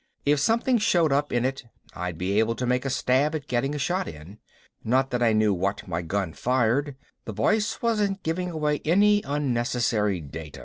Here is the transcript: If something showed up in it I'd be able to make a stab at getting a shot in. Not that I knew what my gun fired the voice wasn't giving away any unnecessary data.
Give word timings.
If 0.25 0.39
something 0.39 0.79
showed 0.79 1.11
up 1.11 1.31
in 1.31 1.45
it 1.45 1.63
I'd 1.93 2.17
be 2.17 2.39
able 2.39 2.55
to 2.55 2.65
make 2.65 2.85
a 2.85 2.89
stab 2.89 3.35
at 3.35 3.47
getting 3.47 3.75
a 3.75 3.77
shot 3.77 4.07
in. 4.07 4.39
Not 4.83 5.11
that 5.11 5.21
I 5.21 5.31
knew 5.31 5.53
what 5.53 5.87
my 5.87 6.01
gun 6.01 6.33
fired 6.33 6.95
the 7.25 7.33
voice 7.33 7.83
wasn't 7.83 8.23
giving 8.23 8.49
away 8.49 8.81
any 8.83 9.21
unnecessary 9.23 10.19
data. 10.19 10.59